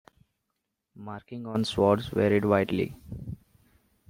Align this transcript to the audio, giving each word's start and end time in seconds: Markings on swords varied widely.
Markings 0.95 1.45
on 1.45 1.63
swords 1.63 2.07
varied 2.07 2.43
widely. 2.43 2.97